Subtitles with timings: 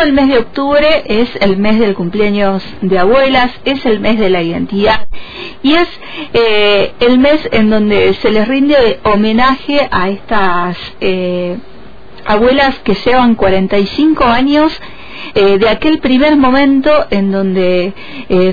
[0.00, 4.18] todo el mes de octubre es el mes del cumpleaños de abuelas, es el mes
[4.18, 5.06] de la identidad
[5.62, 5.88] y es
[6.32, 11.58] eh, el mes en donde se les rinde homenaje a estas eh,
[12.24, 14.72] abuelas que llevan 45 años
[15.34, 17.92] eh, de aquel primer momento en donde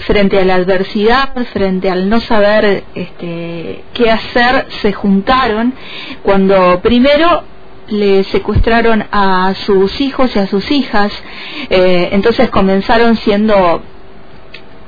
[0.05, 5.73] frente a la adversidad, frente al no saber este, qué hacer, se juntaron
[6.23, 7.43] cuando primero
[7.88, 11.11] le secuestraron a sus hijos y a sus hijas,
[11.70, 13.81] eh, entonces comenzaron siendo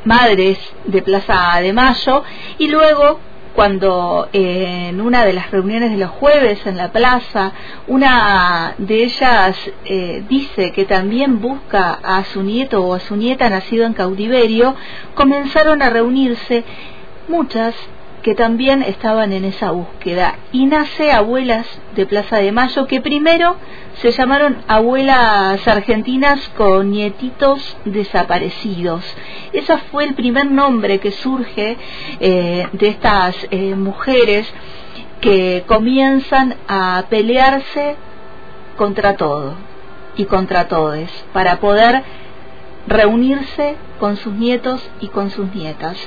[0.05, 2.23] madres de Plaza de Mayo
[2.57, 3.19] y luego
[3.53, 7.51] cuando en una de las reuniones de los jueves en la plaza,
[7.87, 13.49] una de ellas eh, dice que también busca a su nieto o a su nieta
[13.49, 14.75] nacido en cautiverio,
[15.13, 16.63] comenzaron a reunirse
[17.27, 17.75] muchas
[18.21, 20.35] que también estaban en esa búsqueda.
[20.51, 21.65] Y nace Abuelas
[21.95, 23.55] de Plaza de Mayo, que primero
[23.95, 29.03] se llamaron Abuelas Argentinas con Nietitos Desaparecidos.
[29.53, 31.77] Ese fue el primer nombre que surge
[32.19, 34.51] eh, de estas eh, mujeres
[35.21, 37.95] que comienzan a pelearse
[38.77, 39.55] contra todo
[40.15, 42.03] y contra todos para poder
[42.87, 45.97] reunirse con sus nietos y con sus nietas.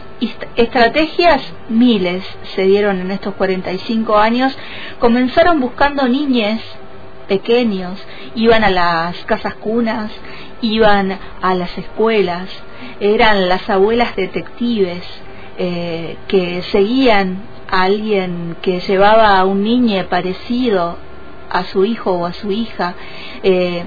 [0.57, 4.57] Estrategias miles se dieron en estos 45 años.
[4.99, 6.61] Comenzaron buscando niñes
[7.29, 7.99] pequeños,
[8.35, 10.11] iban a las casas cunas,
[10.61, 12.49] iban a las escuelas,
[13.01, 15.03] eran las abuelas detectives
[15.59, 20.97] eh, que seguían a alguien que llevaba a un niño parecido
[21.51, 22.95] a su hijo o a su hija.
[23.43, 23.85] Eh,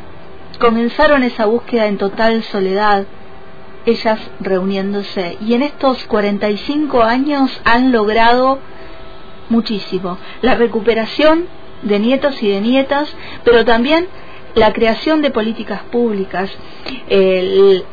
[0.60, 3.06] comenzaron esa búsqueda en total soledad,
[3.86, 5.38] ellas reuniéndose.
[5.42, 8.60] Y en estos 45 años han logrado
[9.50, 10.18] muchísimo.
[10.42, 11.46] La recuperación
[11.84, 14.08] de nietos y de nietas, pero también
[14.56, 16.52] la creación de políticas públicas.
[17.10, 17.84] El,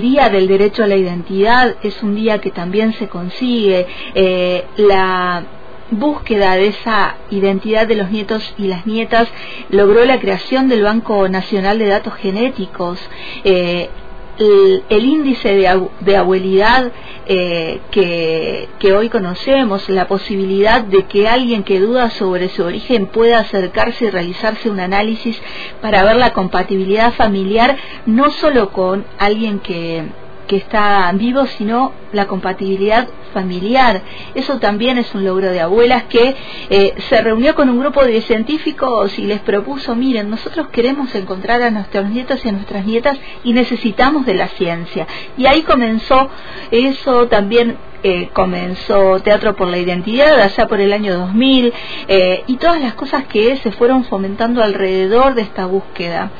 [0.00, 3.86] Día del Derecho a la Identidad es un día que también se consigue.
[4.14, 5.44] Eh, la
[5.90, 9.28] búsqueda de esa identidad de los nietos y las nietas
[9.68, 12.98] logró la creación del Banco Nacional de Datos Genéticos.
[13.44, 13.90] Eh,
[14.38, 15.54] el, índice
[16.00, 16.92] de, abuelidad
[17.26, 23.06] eh, que, que, hoy conocemos, la posibilidad de que alguien que duda sobre su origen
[23.06, 25.40] pueda acercarse y realizarse un análisis
[25.80, 30.04] para ver la compatibilidad familiar, no solo con alguien que,
[30.46, 34.02] que está vivo, sino la compatibilidad familiar.
[34.34, 36.34] Eso también es un logro de abuelas que
[36.70, 41.62] eh, se reunió con un grupo de científicos y les propuso, miren, nosotros queremos encontrar
[41.62, 45.06] a nuestros nietos y a nuestras nietas y necesitamos de la ciencia.
[45.36, 46.28] Y ahí comenzó
[46.70, 47.76] eso también
[48.06, 51.72] eh, comenzó Teatro por la Identidad allá por el año 2000
[52.06, 56.30] eh, y todas las cosas que se fueron fomentando alrededor de esta búsqueda.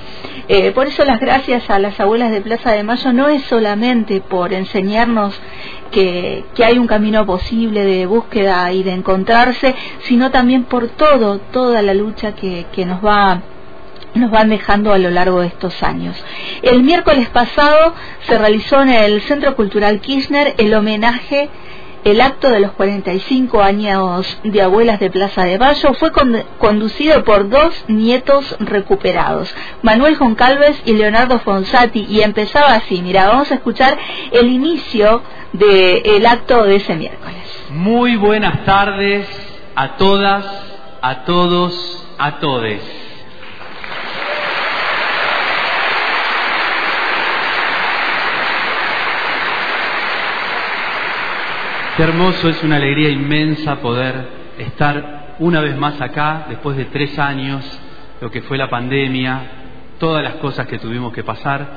[0.48, 4.20] Eh, por eso las gracias a las abuelas de Plaza de Mayo no es solamente
[4.20, 5.40] por enseñarnos
[5.90, 11.80] que, hay un camino posible de búsqueda y de encontrarse, sino también por todo, toda
[11.80, 13.40] la lucha que, que nos va
[14.14, 16.16] nos van dejando a lo largo de estos años.
[16.62, 17.94] El miércoles pasado
[18.26, 21.50] se realizó en el Centro Cultural Kirchner el homenaje
[22.04, 26.12] el acto de los 45 años de Abuelas de Plaza de Bayo fue
[26.58, 33.00] conducido por dos nietos recuperados, Manuel Goncalves y Leonardo Fonsati, y empezaba así.
[33.00, 33.96] Mira, vamos a escuchar
[34.32, 35.22] el inicio
[35.54, 37.42] del acto de ese miércoles.
[37.70, 39.26] Muy buenas tardes
[39.74, 40.44] a todas,
[41.00, 43.03] a todos, a todes.
[51.96, 54.16] Qué hermoso, es una alegría inmensa poder
[54.58, 57.64] estar una vez más acá, después de tres años,
[58.20, 59.40] lo que fue la pandemia,
[60.00, 61.68] todas las cosas que tuvimos que pasar,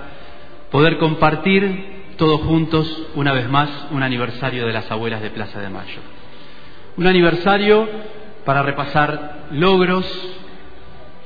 [0.72, 5.70] poder compartir todos juntos, una vez más, un aniversario de las abuelas de Plaza de
[5.70, 6.02] Mayo.
[6.98, 7.88] Un aniversario
[8.44, 10.04] para repasar logros,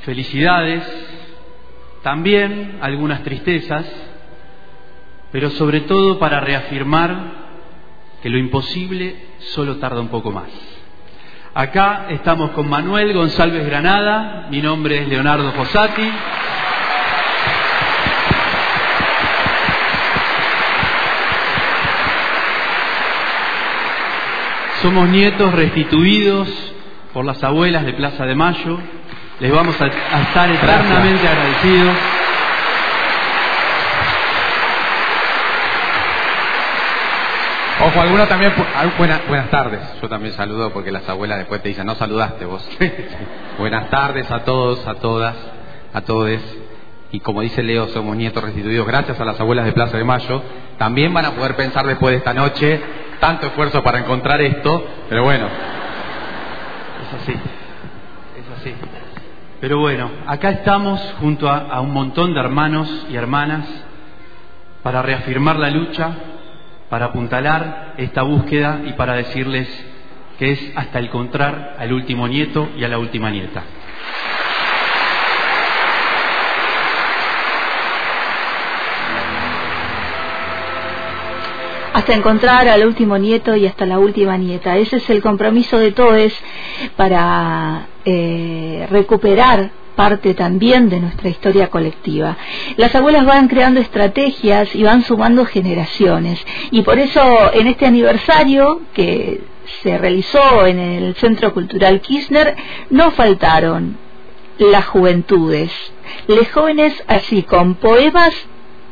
[0.02, 0.84] felicidades,
[2.04, 3.86] también algunas tristezas,
[5.32, 7.41] pero sobre todo para reafirmar
[8.22, 10.50] que lo imposible solo tarda un poco más.
[11.54, 16.10] Acá estamos con Manuel González Granada, mi nombre es Leonardo Fossati.
[24.82, 26.48] Somos nietos restituidos
[27.14, 28.80] por las abuelas de Plaza de Mayo.
[29.40, 31.96] Les vamos a, estar eternamente agradecidos.
[37.92, 38.54] Ojo, alguna también.
[38.98, 39.82] buenas, buenas tardes.
[40.02, 42.66] Yo también saludo porque las abuelas después te dicen, no saludaste vos.
[43.60, 45.36] buenas tardes a todos, a todas,
[45.94, 46.40] a todos.
[47.12, 50.42] y como dice Leo, somos nietos restituidos gracias a las abuelas de Plaza de Mayo,
[50.78, 52.80] también van a poder pensar después de esta noche,
[53.20, 55.48] tanto esfuerzo para encontrar esto, pero bueno.
[57.08, 58.74] Es así, es así.
[59.60, 63.68] Pero bueno, acá estamos junto a, a un montón de hermanos y hermanas
[64.82, 66.12] para reafirmar la lucha,
[66.92, 69.68] para apuntalar esta búsqueda y para decirles
[70.38, 73.64] que es hasta encontrar al último nieto y a la última nieta.
[81.94, 84.78] hasta encontrar al último nieto y hasta la última nieta.
[84.78, 86.34] Ese es el compromiso de todos
[86.96, 92.38] para eh, recuperar parte también de nuestra historia colectiva.
[92.78, 96.44] Las abuelas van creando estrategias y van sumando generaciones.
[96.72, 97.22] Y por eso
[97.54, 99.42] en este aniversario que
[99.84, 102.56] se realizó en el Centro Cultural Kirchner
[102.90, 103.98] no faltaron
[104.58, 105.72] las juventudes,
[106.28, 108.34] los jóvenes así con poemas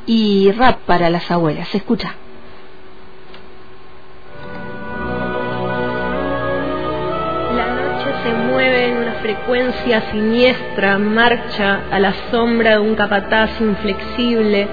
[0.05, 1.73] y rap para las abuelas.
[1.75, 2.15] Escucha.
[9.21, 14.67] Frecuencia siniestra marcha a la sombra de un capataz inflexible.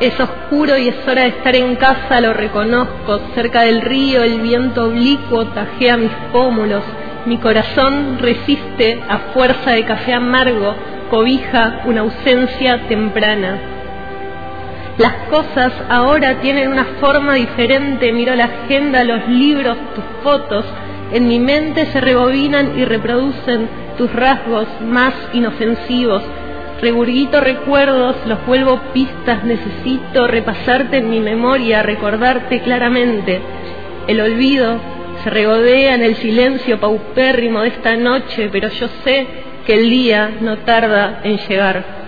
[0.00, 3.20] Es oscuro y es hora de estar en casa, lo reconozco.
[3.34, 6.82] Cerca del río el viento oblicuo tajea mis pómulos.
[7.26, 10.74] Mi corazón resiste a fuerza de café amargo,
[11.10, 13.58] cobija una ausencia temprana.
[14.98, 18.12] Las cosas ahora tienen una forma diferente.
[18.12, 20.64] Miro la agenda, los libros, tus fotos
[21.12, 23.68] en mi mente se rebobinan y reproducen
[23.98, 26.22] tus rasgos más inofensivos.
[26.80, 33.40] Regurgito recuerdos, los vuelvo pistas, necesito repasarte en mi memoria, recordarte claramente.
[34.08, 34.78] El olvido
[35.22, 39.26] se regodea en el silencio paupérrimo de esta noche, pero yo sé
[39.66, 42.01] que el día no tarda en llegar.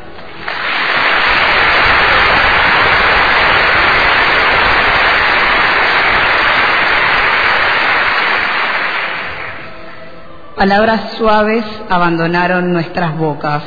[10.64, 13.62] Palabras suaves abandonaron nuestras bocas.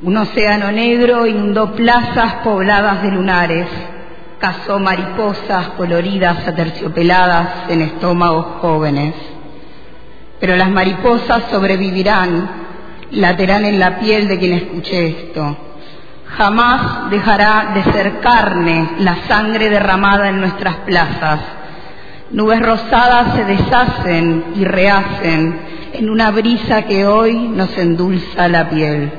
[0.00, 3.66] Un océano negro inundó plazas pobladas de lunares,
[4.38, 9.14] cazó mariposas coloridas aterciopeladas en estómagos jóvenes.
[10.40, 12.50] Pero las mariposas sobrevivirán,
[13.10, 15.58] laterán en la piel de quien escuche esto.
[16.38, 21.59] Jamás dejará de ser carne la sangre derramada en nuestras plazas
[22.32, 25.58] Nubes rosadas se deshacen y rehacen
[25.92, 29.10] en una brisa que hoy nos endulza la piel.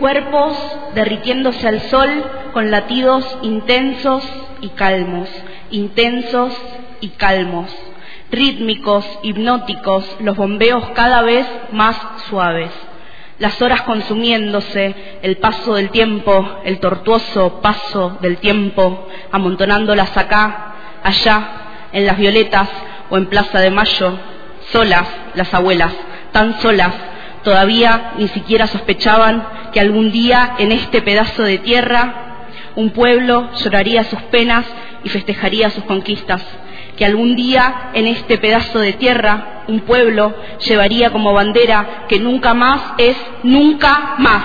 [0.00, 0.58] Cuerpos
[0.96, 2.10] derritiéndose al sol
[2.52, 4.24] con latidos intensos
[4.62, 5.28] y calmos,
[5.70, 6.52] intensos
[7.00, 7.70] y calmos
[8.30, 11.96] rítmicos, hipnóticos, los bombeos cada vez más
[12.28, 12.70] suaves,
[13.38, 21.48] las horas consumiéndose, el paso del tiempo, el tortuoso paso del tiempo, amontonándolas acá, allá,
[21.92, 22.68] en las violetas
[23.08, 24.18] o en Plaza de Mayo,
[24.70, 25.92] solas las abuelas,
[26.32, 26.94] tan solas,
[27.42, 34.04] todavía ni siquiera sospechaban que algún día en este pedazo de tierra un pueblo lloraría
[34.04, 34.64] sus penas
[35.02, 36.44] y festejaría sus conquistas
[37.00, 42.52] que algún día en este pedazo de tierra un pueblo llevaría como bandera que nunca
[42.52, 44.42] más es nunca más.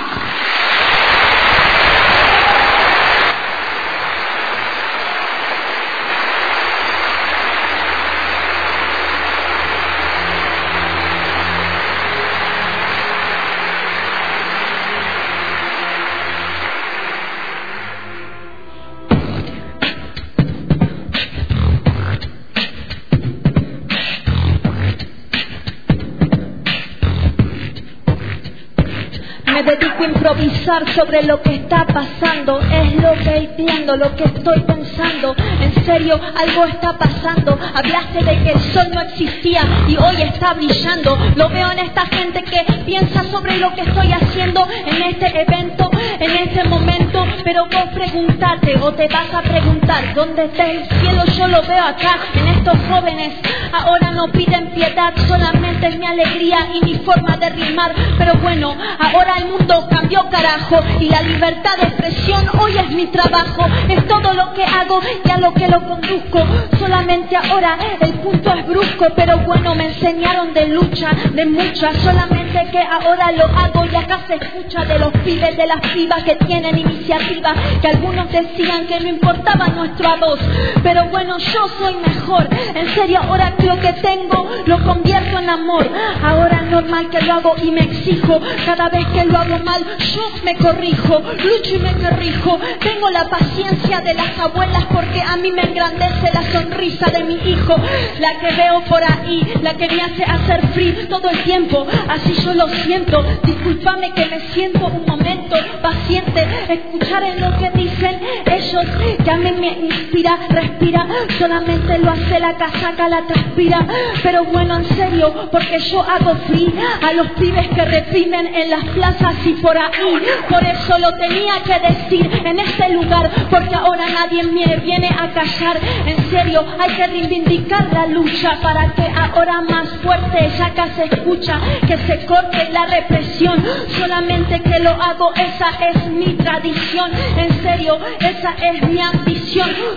[30.65, 35.35] Sobre lo que está pasando, es lo que entiendo, lo que estoy pensando.
[35.61, 37.57] En serio, algo está pasando.
[37.75, 41.19] Hablaste de que el sol no existía y hoy está brillando.
[41.35, 45.91] Lo veo en esta gente que piensa sobre lo que estoy haciendo en este evento,
[46.19, 47.23] en este momento.
[47.43, 51.25] Pero vos preguntate o te vas a preguntar, ¿dónde está el cielo?
[51.37, 52.17] Yo lo veo acá,
[52.65, 53.33] estos jóvenes
[53.71, 57.93] ahora no piden piedad, solamente es mi alegría y mi forma de rimar.
[58.17, 63.05] Pero bueno, ahora el mundo cambió carajo y la libertad de expresión hoy es mi
[63.07, 63.67] trabajo.
[63.87, 66.43] Es todo lo que hago y a lo que lo conduzco.
[66.79, 71.93] Solamente ahora el punto es brusco, pero bueno, me enseñaron de lucha, de mucha.
[71.99, 76.23] Solamente que ahora lo hago y acá se escucha de los pibes, de las pibas
[76.23, 80.39] que tienen iniciativa, que algunos decían que no importaba nuestra voz.
[80.81, 82.54] Pero bueno, yo soy mejor.
[82.73, 85.87] En serio, ahora lo que tengo lo convierto en amor.
[86.23, 88.39] Ahora es normal que lo hago y me exijo.
[88.65, 91.19] Cada vez que lo hago mal, yo me corrijo.
[91.19, 92.59] Lucho y me corrijo.
[92.79, 97.35] Tengo la paciencia de las abuelas porque a mí me engrandece la sonrisa de mi
[97.49, 97.75] hijo.
[98.19, 101.85] La que veo por ahí, la que me hace hacer free todo el tiempo.
[102.07, 103.23] Así yo lo siento.
[103.43, 106.45] Discúlpame que me siento un momento paciente.
[106.69, 108.85] Escuchar en lo que dicen ellos
[109.23, 111.07] que a mí me inspira, respira.
[111.37, 113.85] Solamente lo hace casaca, la transpira.
[114.23, 118.83] Pero bueno, en serio, porque yo hago free a los pibes que reprimen en las
[118.85, 120.21] plazas y por ahí.
[120.49, 124.43] Por eso lo tenía que decir en este lugar, porque ahora nadie
[124.77, 125.79] viene a callar.
[126.05, 131.05] En serio, hay que reivindicar la lucha para que ahora más fuerte ya acá se
[131.05, 133.63] escucha, que se corte la represión.
[133.97, 137.11] Solamente que lo hago, esa es mi tradición.
[137.37, 139.44] En serio, esa es mi ambición.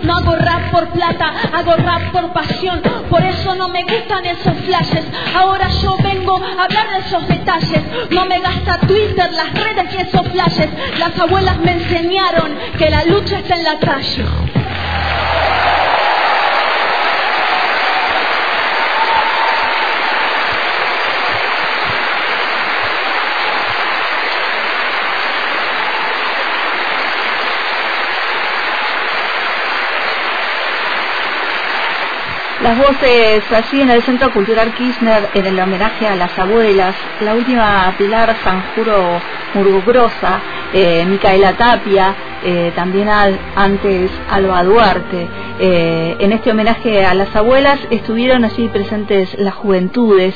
[0.03, 2.81] No hago rap por plata, hago rap por pasión.
[3.09, 5.03] Por eso no me gustan esos flashes.
[5.35, 7.81] Ahora yo vengo a hablar de esos detalles.
[8.11, 10.69] No me gasta Twitter, las redes y esos flashes.
[10.99, 14.25] Las abuelas me enseñaron que la lucha está en la calle.
[32.61, 37.33] Las voces allí en el Centro Cultural Kirchner en el homenaje a las abuelas, la
[37.33, 39.21] última Pilar Sanjuro
[39.53, 40.41] Murgogrosa,
[40.73, 45.27] eh, Micaela Tapia, eh, también al, antes Alba Duarte.
[45.59, 50.33] Eh, en este homenaje a las abuelas estuvieron allí presentes las juventudes,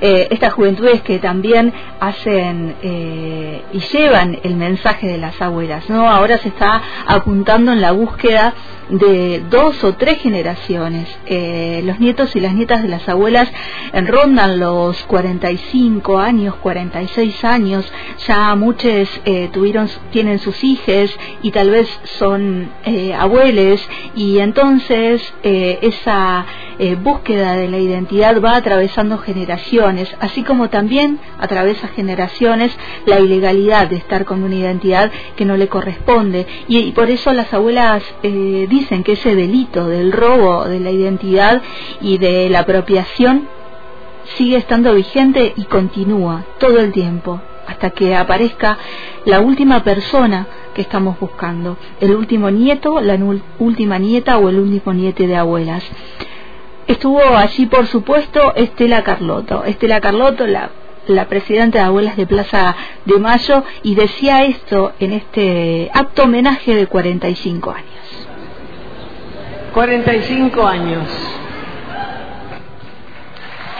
[0.00, 5.88] eh, estas juventudes que también hacen eh, y llevan el mensaje de las abuelas.
[5.88, 6.08] ¿no?
[6.08, 8.54] Ahora se está apuntando en la búsqueda
[8.90, 11.08] de dos o tres generaciones.
[11.26, 13.50] Eh, los nietos y las nietas de las abuelas
[13.92, 17.92] rondan los 45 años, 46 años,
[18.26, 19.08] ya muchos
[19.52, 26.46] tuvieron, tienen sus hijos y tal vez son eh, abueles y entonces eh, esa
[26.78, 32.76] eh, búsqueda de la identidad va atravesando generaciones, así como también atraviesa generaciones
[33.06, 36.46] la ilegalidad de estar con una identidad que no le corresponde.
[36.68, 40.90] Y, y por eso las abuelas eh, dicen que ese delito del robo de la
[40.90, 41.62] identidad
[42.00, 43.48] y de la apropiación
[44.36, 48.78] sigue estando vigente y continúa todo el tiempo hasta que aparezca
[49.24, 50.46] la última persona
[50.82, 53.18] estamos buscando, el último nieto, la
[53.58, 55.84] última nieta o el último niete de abuelas.
[56.86, 59.64] Estuvo allí, por supuesto, Estela Carlotto.
[59.64, 60.70] Estela Carlotto, la,
[61.06, 66.74] la presidenta de Abuelas de Plaza de Mayo, y decía esto en este acto homenaje
[66.74, 67.86] de 45 años.
[69.74, 71.08] 45 años.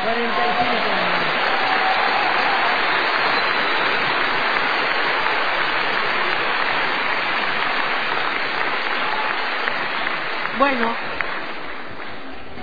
[0.04, 0.88] 45 años.
[10.58, 10.88] Bueno,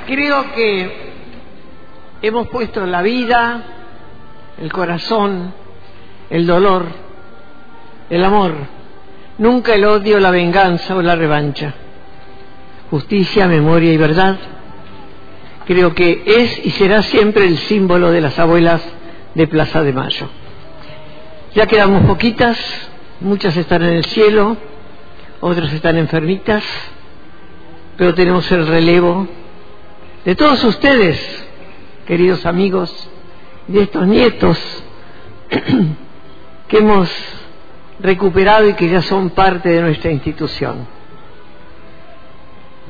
[0.05, 1.13] creo que
[2.21, 3.63] hemos puesto la vida,
[4.59, 5.53] el corazón,
[6.29, 6.87] el dolor,
[8.09, 8.53] el amor,
[9.37, 11.73] nunca el odio, la venganza o la revancha.
[12.89, 14.37] Justicia, memoria y verdad,
[15.65, 18.81] creo que es y será siempre el símbolo de las abuelas
[19.35, 20.27] de Plaza de Mayo.
[21.55, 22.59] Ya quedamos poquitas,
[23.21, 24.57] muchas están en el cielo,
[25.39, 26.61] otras están enfermitas,
[27.97, 29.27] pero tenemos el relevo
[30.25, 31.47] de todos ustedes,
[32.07, 33.09] queridos amigos,
[33.67, 34.83] de estos nietos
[36.67, 37.09] que hemos
[37.99, 40.87] recuperado y que ya son parte de nuestra institución.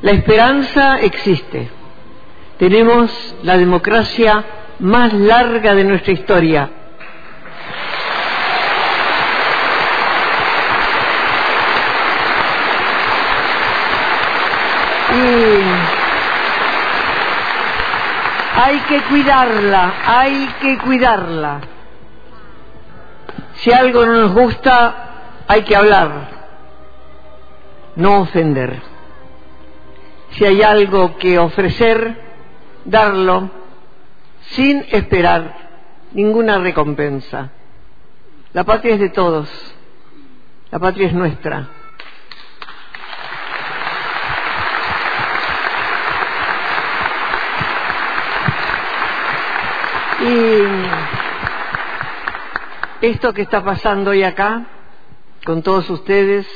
[0.02, 1.70] La esperanza existe.
[2.58, 4.44] Tenemos la democracia
[4.78, 6.70] más larga de nuestra historia.
[15.14, 15.96] Y
[18.56, 21.60] hay que cuidarla, hay que cuidarla.
[23.56, 24.94] Si algo no nos gusta,
[25.48, 26.10] hay que hablar,
[27.96, 28.96] no ofender
[30.36, 32.14] si hay algo que ofrecer,
[32.84, 33.50] darlo
[34.40, 35.54] sin esperar
[36.12, 37.50] ninguna recompensa.
[38.52, 39.48] La patria es de todos,
[40.70, 41.68] la patria es nuestra.
[50.26, 50.58] Y
[53.06, 54.66] esto que está pasando hoy acá,
[55.44, 56.46] con todos ustedes,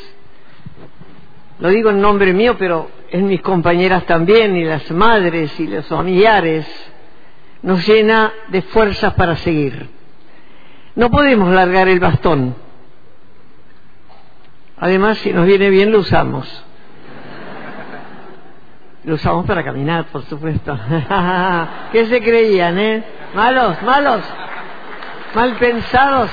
[1.61, 5.87] lo digo en nombre mío, pero en mis compañeras también, y las madres y los
[5.87, 6.67] familiares,
[7.63, 9.89] nos llena de fuerzas para seguir.
[10.97, 12.57] No podemos largar el bastón.
[14.79, 16.65] Además, si nos viene bien, lo usamos.
[19.05, 20.79] Lo usamos para caminar, por supuesto.
[21.93, 23.03] ¿Qué se creían, eh?
[23.35, 24.23] Malos, malos,
[25.35, 26.31] mal pensados.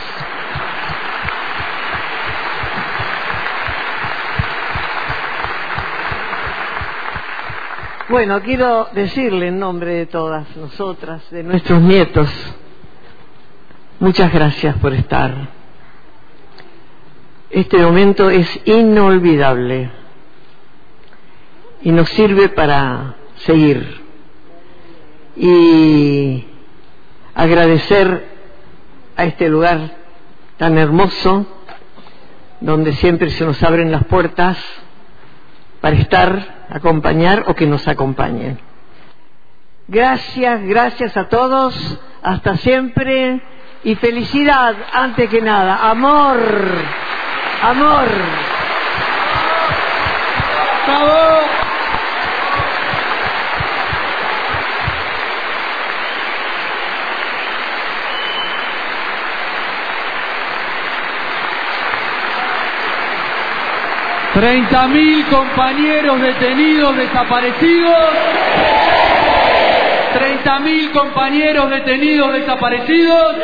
[8.09, 12.29] Bueno, quiero decirle en nombre de todas nosotras, de nuestros nietos,
[13.99, 15.33] muchas gracias por estar.
[17.49, 19.91] Este momento es inolvidable
[21.81, 24.01] y nos sirve para seguir
[25.35, 26.45] y
[27.35, 28.25] agradecer
[29.15, 29.95] a este lugar
[30.57, 31.45] tan hermoso
[32.59, 34.57] donde siempre se nos abren las puertas
[35.81, 38.59] para estar acompañar o que nos acompañen.
[39.87, 43.41] Gracias, gracias a todos, hasta siempre
[43.83, 46.39] y felicidad ante que nada, amor,
[47.61, 48.07] amor.
[64.37, 67.97] 30.000 compañeros detenidos desaparecidos.
[70.13, 73.35] 30.000 compañeros detenidos desaparecidos.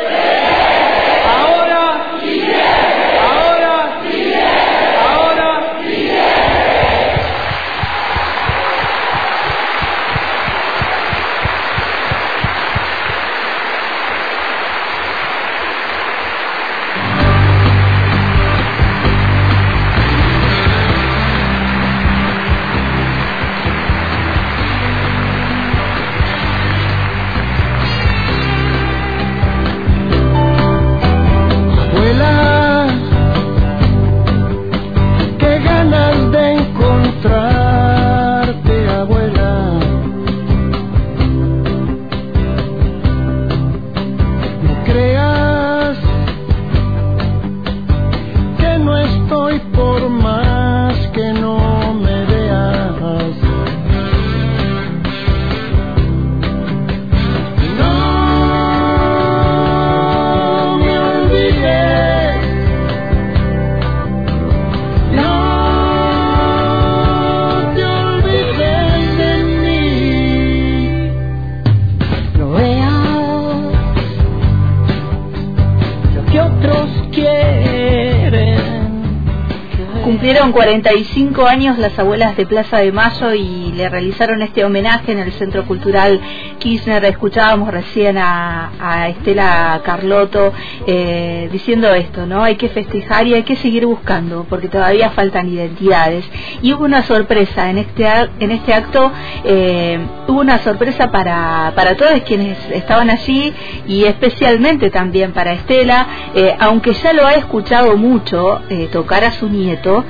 [80.44, 85.18] Cumplieron 45 años las abuelas de Plaza de Mayo y le realizaron este homenaje en
[85.20, 86.20] el Centro Cultural
[86.58, 87.04] Kirchner.
[87.04, 90.52] Escuchábamos recién a, Estela Carlotto
[90.86, 92.42] eh, diciendo esto, ¿no?
[92.42, 96.24] Hay que festejar y hay que seguir buscando porque todavía faltan identidades.
[96.62, 98.06] Y hubo una sorpresa en este,
[98.40, 99.12] en este acto,
[99.44, 103.52] eh, hubo una sorpresa para, para todos quienes estaban allí
[103.86, 108.60] y especialmente también para Estela, eh, aunque ya lo ha escuchado mucho
[108.92, 110.04] tocar a su nieto,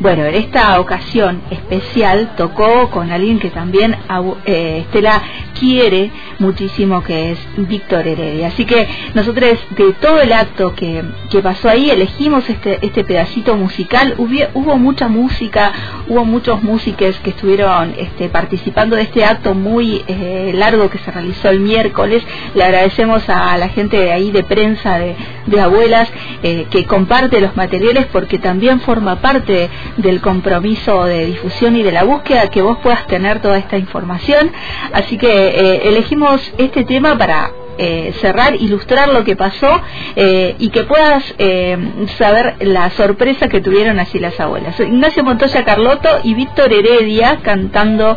[0.00, 3.96] bueno, en esta ocasión especial tocó con alguien que también
[4.44, 5.22] eh, Estela
[5.58, 8.48] quiere muchísimo, que es Víctor Heredia.
[8.48, 13.56] Así que nosotros de todo el acto que, que pasó ahí elegimos este, este pedacito
[13.56, 14.14] musical.
[14.18, 15.72] Hubo, hubo mucha música,
[16.08, 21.10] hubo muchos músicos que estuvieron este, participando de este acto muy eh, largo que se
[21.10, 22.24] realizó el miércoles.
[22.54, 25.14] Le agradecemos a la gente de ahí de prensa de,
[25.46, 26.10] de abuelas
[26.42, 31.92] eh, que comparte los materiales porque también forma parte del compromiso de difusión y de
[31.92, 34.50] la búsqueda que vos puedas tener toda esta información.
[34.92, 39.82] Así que eh, elegimos este tema para eh, cerrar, ilustrar lo que pasó
[40.14, 41.76] eh, y que puedas eh,
[42.18, 44.78] saber la sorpresa que tuvieron allí las abuelas.
[44.78, 48.16] Ignacio Montoya Carlotto y Víctor Heredia cantando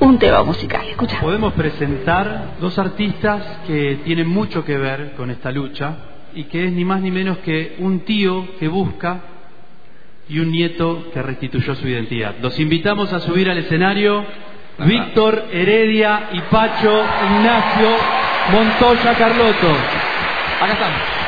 [0.00, 0.80] un tema musical.
[0.88, 1.20] Escucha.
[1.20, 5.96] Podemos presentar dos artistas que tienen mucho que ver con esta lucha
[6.34, 9.20] y que es ni más ni menos que un tío que busca
[10.32, 12.36] y un nieto que restituyó su identidad.
[12.40, 14.24] Los invitamos a subir al escenario
[14.78, 17.04] Víctor Heredia y Pacho
[17.36, 17.90] Ignacio
[18.50, 19.70] Montoya Carlotto.
[20.60, 21.21] Acá están.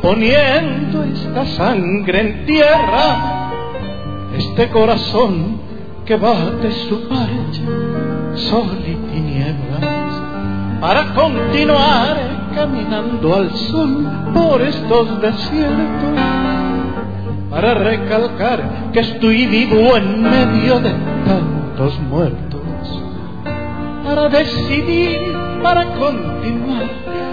[0.00, 3.50] Poniendo esta sangre en tierra,
[4.36, 5.60] este corazón
[6.04, 7.62] que bate su marcha,
[8.48, 12.16] sol y tinieblas, para continuar
[12.54, 16.20] caminando al sol por estos desiertos,
[17.50, 20.90] para recalcar que estoy vivo en medio de
[21.26, 22.60] tantos muertos,
[24.04, 27.11] para decidir, para continuar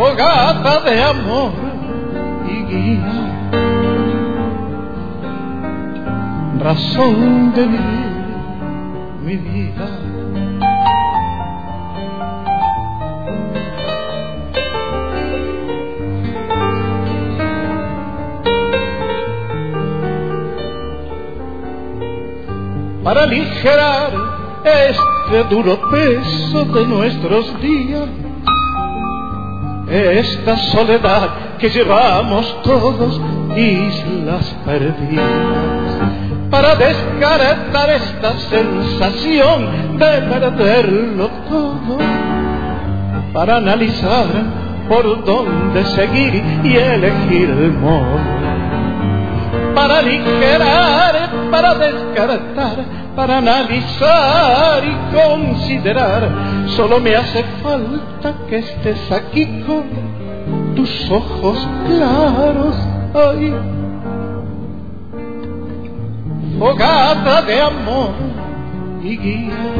[0.00, 1.52] Fogata de amor
[2.48, 3.16] y guía,
[6.58, 8.10] razón de vivir
[9.22, 9.88] mi vida.
[23.04, 24.12] Para aligerar
[24.64, 28.08] este duro peso de nuestros días,
[29.90, 33.20] esta soledad que llevamos todos,
[33.56, 35.26] islas perdidas,
[36.50, 41.98] para descartar esta sensación de perderlo todo,
[43.32, 44.26] para analizar
[44.88, 48.18] por dónde seguir y elegir el modo,
[49.74, 52.84] para aligerar, para descartar,
[53.16, 56.28] para analizar y considerar.
[56.68, 59.84] Solo me hace falta que estés aquí con
[60.74, 62.74] tus ojos claros.
[63.12, 63.54] Ay,
[66.58, 68.14] fogata de amor
[69.02, 69.72] y guía,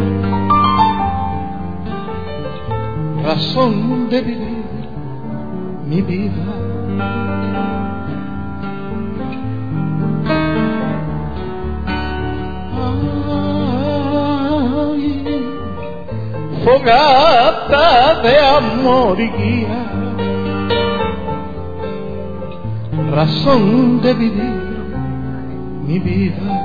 [3.22, 4.64] razón de vivir
[5.86, 7.39] mi vida.
[16.64, 19.84] Fogata de amor y guía,
[23.10, 24.70] razón de vivir
[25.86, 26.64] mi vida.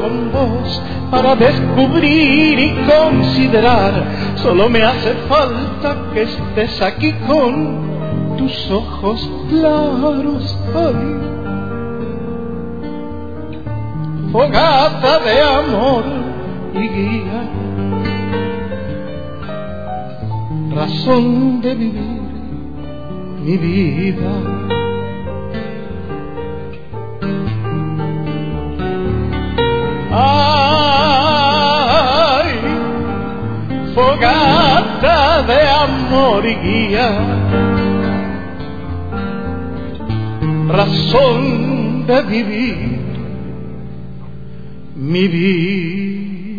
[0.00, 4.04] con vos, para descubrir y considerar.
[4.36, 10.58] Solo me hace falta que estés aquí con tus ojos claros.
[10.74, 11.16] Ay.
[14.32, 16.04] Fogata de amor
[16.74, 17.42] y guía,
[20.72, 22.20] razón de vivir
[23.42, 24.79] mi vida.
[30.12, 31.30] Ay,
[33.94, 37.10] fogata de amor y guía,
[40.68, 43.00] razón de vivir
[44.96, 46.50] mi vida.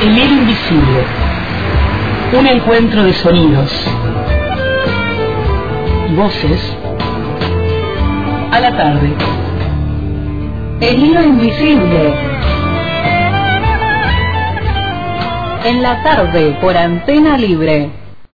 [0.00, 1.04] El hilo invisible.
[2.38, 3.72] Un encuentro de sonidos
[6.08, 6.76] y voces
[8.52, 9.12] a la tarde.
[10.80, 12.14] El hilo invisible.
[15.64, 17.90] En la tarde por antena libre.